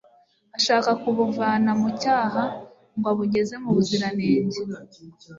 ashaka 0.57 0.89
kubuvana 1.01 1.71
mu 1.81 1.89
cyaha 2.01 2.43
ngo 2.97 3.07
abugeze 3.13 3.55
mu 3.63 3.69
buziranenge 3.75 4.61